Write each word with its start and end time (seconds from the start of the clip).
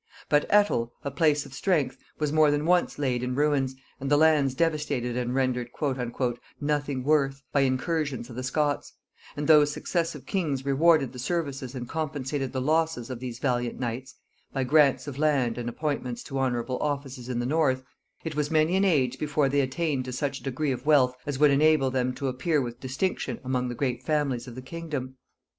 But 0.29 0.49
Ettal, 0.49 0.91
a 1.03 1.11
place 1.11 1.45
of 1.45 1.53
strength, 1.53 1.95
was 2.17 2.33
more 2.33 2.49
than 2.49 2.65
once 2.65 2.97
laid 2.97 3.21
in 3.21 3.35
ruins, 3.35 3.75
and 3.99 4.09
the 4.09 4.17
lands 4.17 4.55
devastated 4.55 5.15
and 5.15 5.35
rendered 5.35 5.69
"nothing 6.59 7.03
worth," 7.03 7.43
by 7.51 7.59
incursions 7.59 8.27
of 8.27 8.35
the 8.35 8.41
Scots; 8.41 8.93
and 9.37 9.45
though 9.45 9.63
successive 9.63 10.25
kings 10.25 10.65
rewarded 10.65 11.13
the 11.13 11.19
services 11.19 11.75
and 11.75 11.87
compensated 11.87 12.51
the 12.51 12.59
losses 12.61 13.11
of 13.11 13.19
these 13.19 13.37
valiant 13.37 13.79
knights, 13.79 14.15
by 14.51 14.63
grants 14.63 15.05
of 15.05 15.19
land 15.19 15.59
and 15.59 15.69
appointments 15.69 16.23
to 16.23 16.39
honorable 16.39 16.79
offices 16.79 17.29
in 17.29 17.37
the 17.37 17.45
north, 17.45 17.83
it 18.23 18.35
was 18.35 18.49
many 18.49 18.75
an 18.75 18.83
age 18.83 19.19
before 19.19 19.49
they 19.49 19.61
attained 19.61 20.05
to 20.05 20.11
such 20.11 20.39
a 20.39 20.43
degree 20.43 20.71
of 20.71 20.87
wealth 20.87 21.13
as 21.27 21.37
would 21.37 21.51
enable 21.51 21.91
them 21.91 22.11
to 22.11 22.27
appear 22.27 22.59
with 22.59 22.79
distinction 22.79 23.39
amongst 23.43 23.69
the 23.69 23.75
great 23.75 24.01
families 24.01 24.47
of 24.47 24.55
the 24.55 24.63
kingdom. 24.63 25.17